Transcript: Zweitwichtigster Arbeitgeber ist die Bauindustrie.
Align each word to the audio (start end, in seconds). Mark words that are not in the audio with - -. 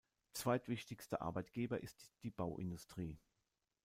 Zweitwichtigster 0.33 1.21
Arbeitgeber 1.21 1.83
ist 1.83 2.09
die 2.23 2.31
Bauindustrie. 2.31 3.19